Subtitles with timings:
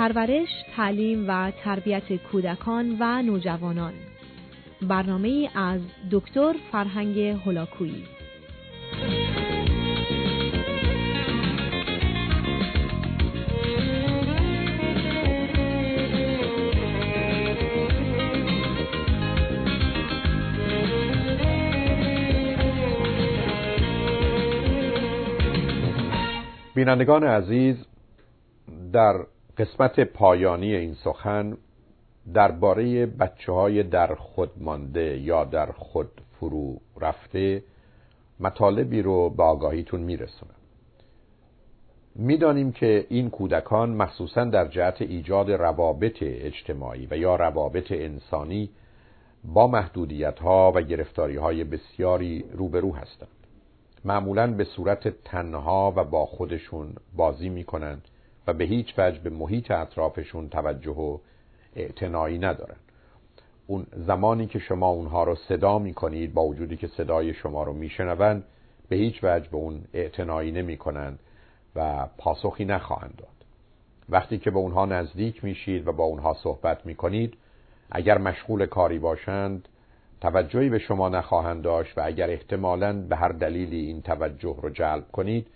[0.00, 3.92] پرورش، تعلیم و تربیت کودکان و نوجوانان.
[4.82, 5.80] برنامه از
[6.10, 8.04] دکتر فرهنگ هلاکویی
[26.74, 27.76] بینندگان عزیز
[28.92, 29.26] در
[29.60, 31.56] قسمت پایانی این سخن
[32.34, 37.62] درباره بچه های در خود مانده یا در خود فرو رفته
[38.40, 40.54] مطالبی رو به آگاهیتون میرسونم.
[42.14, 48.70] می‌دانیم که این کودکان مخصوصا در جهت ایجاد روابط اجتماعی و یا روابط انسانی
[49.44, 53.28] با محدودیت ها و گرفتاری های بسیاری روبرو هستند.
[54.04, 58.02] معمولا به صورت تنها و با خودشون بازی می‌کنند.
[58.46, 61.18] و به هیچ وجه به محیط اطرافشون توجه و
[61.76, 62.76] اعتنایی ندارن.
[63.66, 68.44] اون زمانی که شما اونها رو صدا می‌کنید با وجودی که صدای شما رو میشنوند
[68.88, 71.18] به هیچ وجه به اون اعتنایی نمی‌کنند
[71.76, 73.28] و پاسخی نخواهند داد.
[74.08, 77.34] وقتی که به اونها نزدیک میشید و با اونها صحبت می‌کنید
[77.90, 79.68] اگر مشغول کاری باشند
[80.20, 85.04] توجهی به شما نخواهند داشت و اگر احتمالا به هر دلیلی این توجه رو جلب
[85.12, 85.46] کنید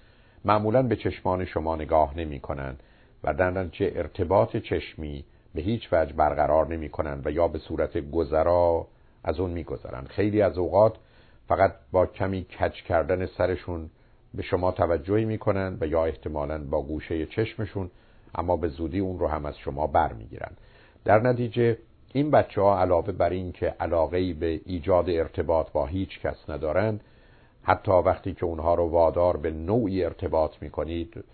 [0.44, 2.82] معمولا به چشمان شما نگاه نمی کنند
[3.24, 7.98] و در چه ارتباط چشمی به هیچ وجه برقرار نمی کنند و یا به صورت
[8.10, 8.86] گذرا
[9.24, 10.08] از اون می گذرند.
[10.08, 10.96] خیلی از اوقات
[11.48, 13.90] فقط با کمی کج کردن سرشون
[14.34, 17.90] به شما توجهی می کنند و یا احتمالا با گوشه چشمشون
[18.34, 20.56] اما به زودی اون رو هم از شما بر می گیرند.
[21.04, 21.78] در نتیجه
[22.12, 27.00] این بچه ها علاوه بر این که علاقه به ایجاد ارتباط با هیچ کس ندارند
[27.64, 31.24] حتی وقتی که اونها رو وادار به نوعی ارتباط می کنید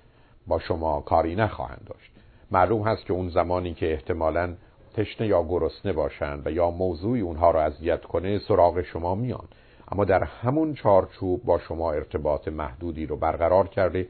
[0.46, 2.12] با شما کاری نخواهند داشت.
[2.50, 4.54] معلوم هست که اون زمانی که احتمالا
[4.94, 9.48] تشنه یا گرسنه باشند و یا موضوعی اونها را اذیت کنه سراغ شما میان.
[9.92, 14.08] اما در همون چارچوب با شما ارتباط محدودی رو برقرار کرده.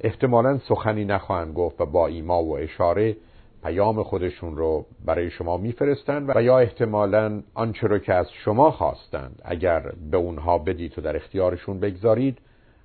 [0.00, 3.16] احتمالا سخنی نخواهند گفت و با ایما و اشاره
[3.62, 9.42] پیام خودشون رو برای شما میفرستند و یا احتمالا آنچه رو که از شما خواستند.
[9.44, 12.38] اگر به اونها بدید و در اختیارشون بگذارید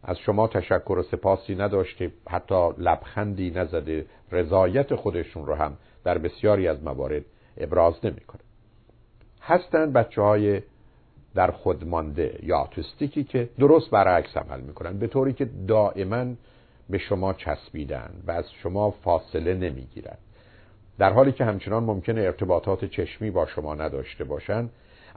[0.04, 6.68] از شما تشکر و سپاسی نداشته حتی لبخندی نزده رضایت خودشون رو هم در بسیاری
[6.68, 7.26] از موارد
[7.58, 8.42] ابراز نمی‌کنه.
[9.42, 10.62] هستند بچه های
[11.36, 16.26] در خود مانده یا آتیستیکی که درست برعکس عمل می‌کنن به طوری که دائما
[16.90, 20.18] به شما چسبیدن و از شما فاصله نمی‌گیرند
[20.98, 24.70] در حالی که همچنان ممکنه ارتباطات چشمی با شما نداشته باشند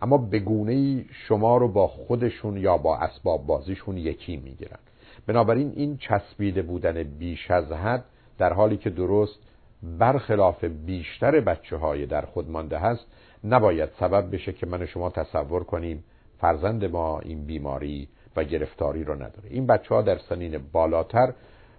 [0.02, 4.78] اما به گونه شما رو با خودشون یا با اسباب بازیشون یکی می‌گیرن.
[5.26, 8.04] بنابراین این چسبیده بودن بیش از حد
[8.38, 9.38] در حالی که درست
[9.82, 13.06] برخلاف بیشتر بچه های در خود مانده هست
[13.44, 16.04] نباید سبب بشه که من شما تصور کنیم
[16.38, 19.50] فرزند ما این بیماری و گرفتاری رو نداره.
[19.50, 21.32] این بچه ها در سنین بالاتر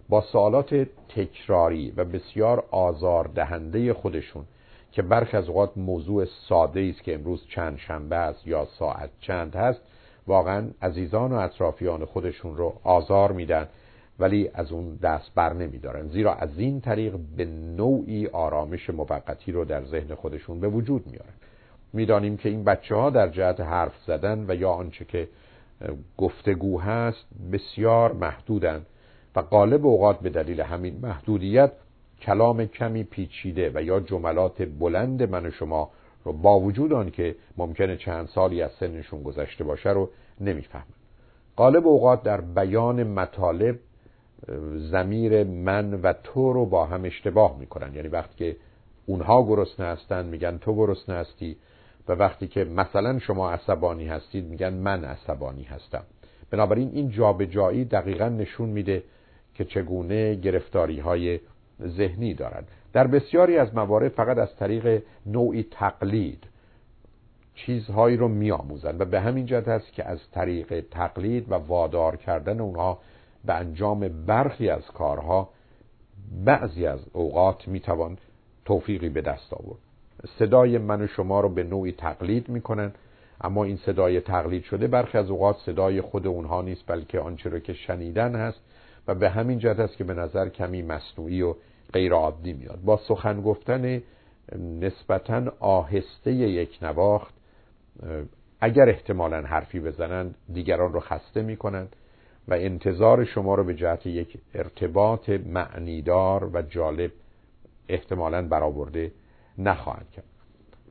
[0.09, 4.45] با سوالات تکراری و بسیار آزاردهنده خودشون
[4.91, 9.55] که برخی از اوقات موضوع ساده است که امروز چند شنبه است یا ساعت چند
[9.55, 9.81] هست
[10.27, 13.67] واقعا عزیزان و اطرافیان خودشون رو آزار میدن
[14.19, 16.07] ولی از اون دست بر نمیدارن.
[16.07, 21.33] زیرا از این طریق به نوعی آرامش موقتی رو در ذهن خودشون به وجود میارن.
[21.93, 25.27] می‌دانیم که این بچه ها در جهت حرف زدن و یا آنچه که
[26.17, 28.85] گفتگو هست بسیار محدودن.
[29.37, 31.71] و غالب اوقات به دلیل همین محدودیت
[32.21, 35.89] کلام کمی پیچیده و یا جملات بلند من و شما
[36.23, 40.09] رو با وجود آن که ممکنه چند سالی از سنشون گذشته باشه رو
[40.41, 40.83] نمی‌فهمن
[41.57, 43.79] غالب اوقات در بیان مطالب
[44.75, 47.95] زمیر من و تو رو با هم اشتباه می‌کنن.
[47.95, 48.55] یعنی وقتی که
[49.05, 51.57] اونها گرسنه هستن میگن تو گرسنه هستی
[52.07, 56.03] و وقتی که مثلا شما عصبانی هستید میگن من عصبانی هستم.
[56.51, 59.03] بنابراین این جابجایی دقیقا نشون میده
[59.57, 61.39] که چگونه گرفتاری های
[61.85, 66.43] ذهنی دارند در بسیاری از موارد فقط از طریق نوعی تقلید
[67.55, 72.59] چیزهایی رو میآموزند و به همین جهت است که از طریق تقلید و وادار کردن
[72.59, 72.99] اونها
[73.45, 75.49] به انجام برخی از کارها
[76.45, 78.17] بعضی از اوقات می‌توان
[78.65, 79.79] توفیقی به دست آورد.
[80.39, 82.91] صدای من و شما رو به نوعی تقلید می‌کنن
[83.41, 87.59] اما این صدای تقلید شده برخی از اوقات صدای خود اونها نیست بلکه آنچه رو
[87.59, 88.59] که شنیدن هست
[89.07, 91.55] و به همین جهت است که به نظر کمی مصنوعی و
[91.93, 92.79] غیر عادی میاد.
[92.85, 94.01] با سخن گفتن
[94.59, 97.33] نسبتا آهسته یک نواخت
[98.59, 101.95] اگر احتمالا حرفی بزنند دیگران رو خسته می‌کنند
[102.47, 107.11] و انتظار شما رو به جهت یک ارتباط معنیدار و جالب
[107.89, 109.11] احتمالا برآورده
[109.57, 110.25] نخواهد کرد.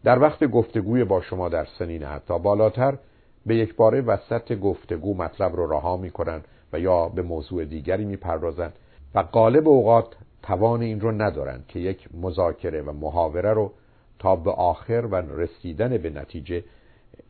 [0.04, 2.98] در وقت گفتگوی با شما در سنین حتی بالاتر
[3.46, 6.42] به یک باره وسط گفتگو مطلب رو رها می‌کنن
[6.72, 8.72] و یا به موضوع دیگری می‌پردازند.
[9.14, 13.72] و غالب اوقات توان این رو ندارن که یک مذاکره و محاوره رو
[14.18, 16.64] تا به آخر و رسیدن به نتیجه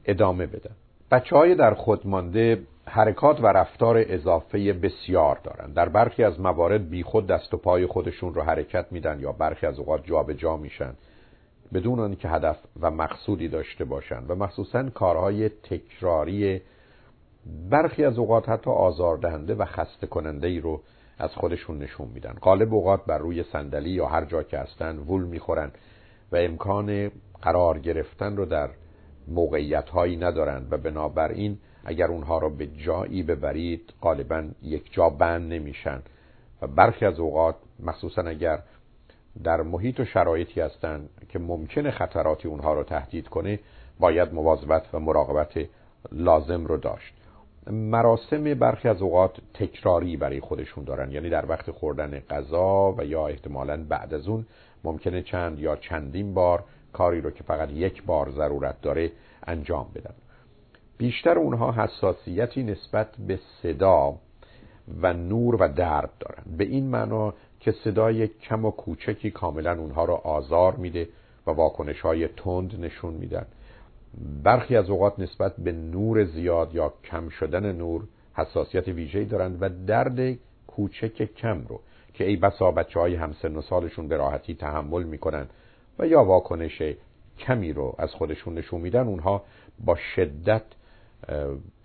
[0.05, 0.75] ادامه بدن.
[1.11, 5.75] بچه های در خود مانده حرکات و رفتار اضافه بسیار دارند.
[5.75, 9.79] در برخی از موارد بیخود دست و پای خودشون رو حرکت میدن یا برخی از
[9.79, 10.95] اوقات جابجا جا میشن.
[11.75, 16.61] بدون آنکه هدف و مقصودی داشته باشند و مخصوصا کارهای تکراری
[17.71, 20.83] برخی از اوقات حتی آزاردهنده و خسته کننده ای رو
[21.19, 22.35] از خودشون نشون میدن.
[22.43, 25.71] غالب اوقات بر روی صندلی یا هر جا که هستن وول می‌خورن
[26.33, 27.11] و امکان
[27.43, 28.71] قرار گرفتن رو در
[29.29, 35.53] موقعیت هایی ندارند و بنابراین اگر اونها رو به جایی ببرید غالبا یک جا بند
[35.53, 36.03] نمیشن.
[36.63, 38.63] و برخی از اوقات مخصوصا اگر
[39.45, 43.61] در محیط و شرایطی هستند که ممکنه خطراتی اونها رو تهدید کنه
[44.01, 45.69] باید مواظبت و مراقبت
[46.13, 47.15] لازم رو داشت.
[47.71, 51.13] مراسم برخی از اوقات تکراری برای خودشون دارن.
[51.13, 54.47] یعنی در وقت خوردن غذا و یا احتمالا بعد از اون
[54.85, 59.13] ممکنه چند یا چندین بار کاری رو که فقط یک بار ضرورت داره
[59.47, 60.15] انجام بدن.
[60.99, 64.15] بیشتر اونها حساسیتی نسبت به صدا
[65.03, 66.57] و نور و درد دارن.
[66.57, 71.09] به این معنا که صدای کم و کوچکی کاملا اونها رو آزار میده
[71.47, 73.47] و واکنش های تند نشون میدن.
[74.45, 78.05] برخی از اوقات نسبت به نور زیاد یا کم شدن نور
[78.35, 81.81] حساسیت ویژه‌ای دارند و درد کوچک کم رو
[82.15, 85.47] که ای بسا بچه های همسن و سالشون به راحتی تحمل می‌کنن
[85.99, 86.83] و یا واکنش
[87.39, 89.43] کمی رو از خودشون نشون میدن اونها
[89.85, 90.63] با شدت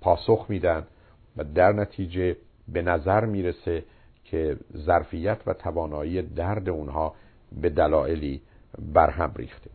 [0.02, 0.88] پاسخ میدن
[1.38, 2.36] و در نتیجه
[2.68, 3.84] به نظر می‌رسه
[4.24, 7.16] که ظرفیت و توانایی درد اونها
[7.62, 8.42] به دلایلی
[8.94, 9.70] برهم ریخته.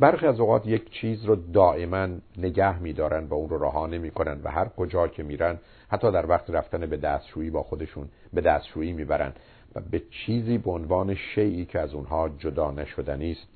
[0.00, 2.08] برخی از اوقات یک چیز رو دائما
[2.38, 5.58] نگه میدارن و اون رو رها نمی‌کنن و هر کجا که میرن
[5.88, 9.32] حتی در وقت رفتن به دستشویی با خودشون به دستشویی می‌برن
[9.74, 13.48] و به چیزی به عنوان شیعی که از اونها جدا نشدنی است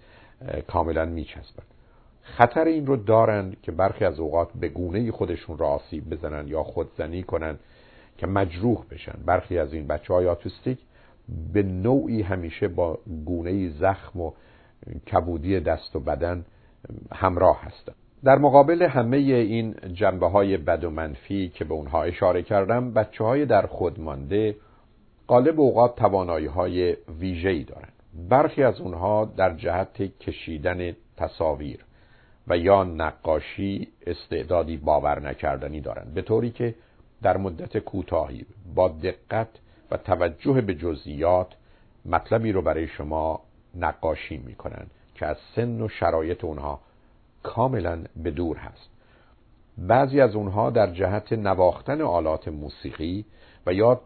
[0.66, 1.62] کاملا میچسبن.
[2.22, 6.62] خطر این رو دارند که برخی از اوقات به گونه خودشون را آسیب بزنن یا
[6.62, 7.58] خودزنی کنن
[8.18, 9.18] که مجروح بشن.
[9.26, 10.78] برخی از این بچه های آتیستیک
[11.52, 14.32] به نوعی همیشه با گونه زخم و
[15.12, 16.44] کبودی دست و بدن
[17.12, 22.42] همراه هستند در مقابل همه این جنبه های بد و منفی که به اونها اشاره
[22.42, 24.56] کردم بچه های در خود مانده
[25.28, 27.92] غالب اوقات توانایی های ویژه‌ای دارند
[28.28, 31.84] برخی از اونها در جهت کشیدن تصاویر
[32.48, 36.74] و یا نقاشی استعدادی باور نکردنی دارند به طوری که
[37.22, 39.48] در مدت کوتاهی با دقت
[39.90, 41.48] و توجه به جزئیات
[42.06, 43.40] مطلبی رو برای شما
[43.74, 46.80] نقاشی می‌کنن که از سن و شرایط اونها
[47.42, 48.90] کاملا به دور هست.
[49.78, 53.24] بعضی از اونها در جهت نواختن آلات موسیقی
[53.66, 54.00] و یا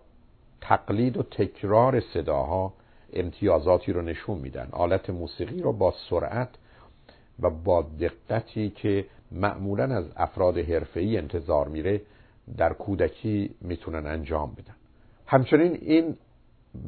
[0.60, 2.72] تقلید و تکرار صداها
[3.12, 4.68] امتیازاتی رو نشون میدن.
[4.72, 6.48] آلت موسیقی رو با سرعت
[7.40, 12.00] و با دقتی که معمولا از افراد حرفه‌ای انتظار میره
[12.56, 14.74] در کودکی می‌تونن انجام بدن.
[15.26, 16.16] همچنین این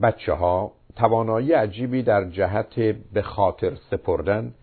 [0.03, 2.75] بچه ها توانایی عجیبی در جهت
[3.13, 4.55] به خاطر سپردن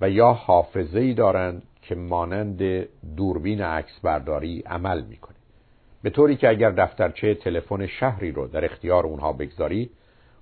[0.00, 2.62] و یا حافظه ای دارند که مانند
[3.16, 5.36] دوربین عکس برداری عمل می‌کنه.
[6.02, 9.90] به طوری که اگر دفترچه تلفن شهری رو در اختیار اونها بگذاری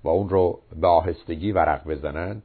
[0.03, 2.41] و اون رو به آهستگی ورق بزنن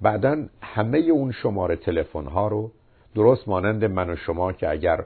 [0.00, 2.70] بعدا همه اون شماره تلفن ها رو
[3.14, 5.04] درست مانند من و شما که اگر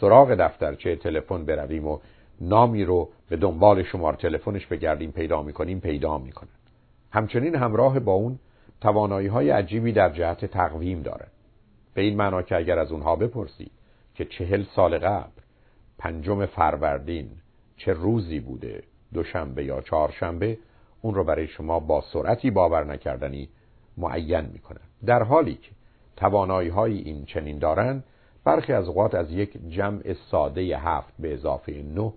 [0.00, 1.98] سراغ دفترچه تلفن برویم و
[2.40, 6.48] نامی رو به دنبال شمار تلفنش بگردیم پیدا می‌کنیم پیدا می‌کنن.
[7.12, 8.38] همچنین همراه با اون
[8.80, 11.26] توانایی های عجیبی در جهت تقویم داره.
[11.94, 13.70] به این معنا که اگر از اونها بپرسید
[14.14, 15.30] که چهل سال قبل
[15.98, 17.30] پنجم فروردین
[17.76, 18.82] چه روزی بوده
[19.14, 20.58] دوشنبه یا چهارشنبه
[21.02, 23.48] اون رو برای شما با سرعتی باور نکردنی
[23.96, 24.80] معین می‌کنن.
[25.06, 25.70] در حالی که
[26.16, 28.04] توانایی های این چنین دارند
[28.44, 32.12] برخی از اوقات از یک جمع ساده هفت به اضافه نه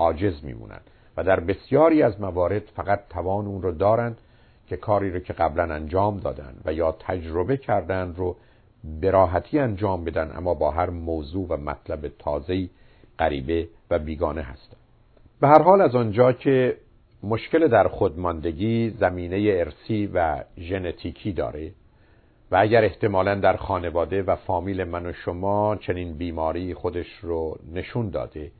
[0.00, 4.18] عاجز میمونند و در بسیاری از موارد فقط توان اون رو دارند
[4.66, 8.36] که کاری رو که قبلا انجام دادن و یا تجربه کردن رو
[9.00, 12.68] به راحتی انجام بدن اما با هر موضوع و مطلب تازه‌ای
[13.18, 14.80] غریبه و بیگانه هستند
[15.40, 16.76] به هر حال از آنجا که
[17.22, 21.72] مشکل در خودماندگی زمینه ارسی و ژنتیکی داره
[22.50, 28.10] و اگر احتمالا در خانواده و فامیل من و شما چنین بیماری خودش رو نشون
[28.10, 28.50] داده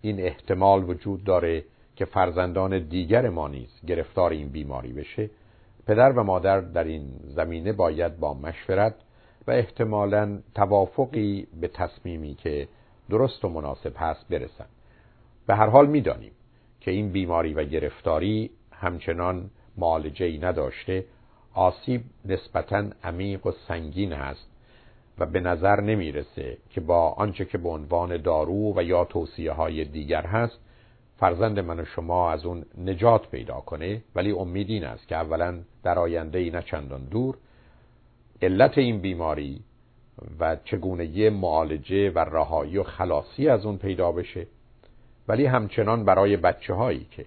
[0.00, 1.64] این احتمال وجود داره
[1.96, 5.30] که فرزندان دیگر ما نیز گرفتار این بیماری بشه.
[5.86, 8.94] پدر و مادر در این زمینه باید با مشورت
[9.46, 12.68] و احتمالا توافقی به تصمیمی که
[13.10, 14.68] درست و مناسب هست برسند.
[15.46, 16.32] به هر حال می‌دانیم
[16.80, 21.04] که این بیماری و گرفتاری همچنان معالجه ای نداشته
[21.54, 24.47] آسیب نسبتا عمیق و سنگین است
[25.18, 29.84] و به نظر نمی‌رسه که با آنچه که به عنوان دارو و یا توصیه های
[29.84, 30.58] دیگر هست
[31.16, 35.58] فرزند من و شما از اون نجات پیدا کنه ولی امید این است که اولا
[35.82, 37.36] در آینده ای نه چندان دور.
[38.42, 39.60] علت این بیماری
[40.40, 44.46] و چگونگی معالجه و رهایی و خلاصی از اون پیدا بشه
[45.28, 47.26] ولی همچنان برای بچه هایی که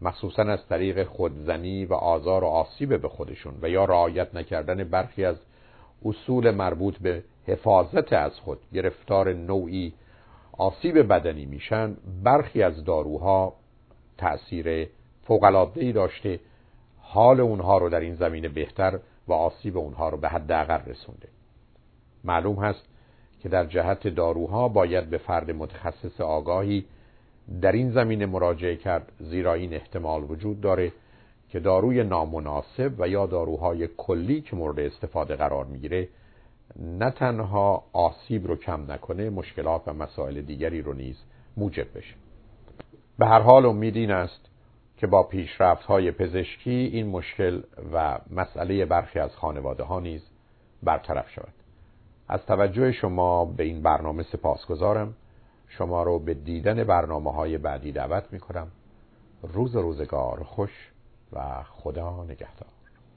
[0.00, 5.24] مخصوصا از طریق خودزنی و آزار و آسیب به خودشون و یا رعایت نکردن برخی
[5.24, 5.36] از
[6.04, 9.92] اصول مربوط به حفاظت از خود گرفتار نوعی
[10.58, 11.96] آسیب بدنی میشن.
[12.24, 13.54] برخی از داروها
[14.18, 14.88] تأثیر
[15.22, 16.40] فوق‌العاده‌ای داشته.
[17.00, 21.28] حال اونها رو در این زمینه بهتر و آسیب اونها رو به حداقل رسونده.
[22.24, 22.84] معلوم هست
[23.40, 26.84] که در جهت داروها باید به فرد متخصص آگاهی
[27.60, 30.92] در این زمینه مراجعه کرد زیرا این احتمال وجود داره.
[31.48, 36.08] که داروی نامناسب و یا داروهای کلی که مورد استفاده قرار می‌گیره
[36.76, 41.16] نه تنها آسیب رو کم نکنه مشکلات و مسائل دیگری رو نیز
[41.56, 42.14] موجب بشه.
[43.18, 44.48] به هر حال امید این است
[44.96, 47.62] که با پیشرفت های پزشکی این مشکل
[47.92, 50.22] و مسئله برخی از خانواده ها نیز
[50.82, 51.54] برطرف شود.
[52.28, 55.14] از توجه شما به این برنامه سپاسگزارم
[55.68, 58.68] شما رو به دیدن برنامه های بعدی دعوت می کنم
[59.42, 60.90] روز روزگار خوش.
[61.32, 62.68] و خدا نگهدار